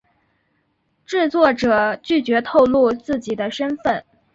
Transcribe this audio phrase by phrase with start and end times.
[1.05, 4.03] 制作者拒绝透露自己的身份。